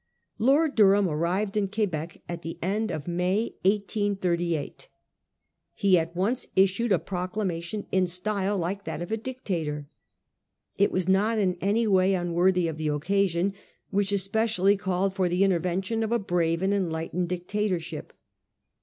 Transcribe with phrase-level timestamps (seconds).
[0.39, 4.87] Lord Durham arrived in Quebec at the end ot May, 1838.
[5.75, 9.85] He at once issued a proclamation, in style like that of a dictator.
[10.75, 13.53] It was not in any way unworthy of the occasion,
[13.91, 18.11] which especially called for the intervention of a brave and enlightened dictator ship.